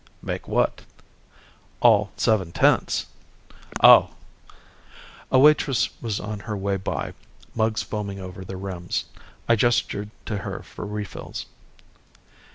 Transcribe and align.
"Make 0.23 0.47
what?" 0.47 0.81
"All 1.79 2.11
seven 2.17 2.51
tents." 2.51 3.05
"Oh." 3.83 4.09
A 5.31 5.37
waitress 5.37 5.91
was 6.01 6.19
on 6.19 6.39
her 6.39 6.57
way 6.57 6.75
by, 6.77 7.13
mugs 7.53 7.83
foaming 7.83 8.19
over 8.19 8.43
their 8.43 8.57
rims. 8.57 9.05
I 9.47 9.55
gestured 9.55 10.09
to 10.25 10.37
her 10.39 10.63
for 10.63 10.87
refills. 10.87 11.45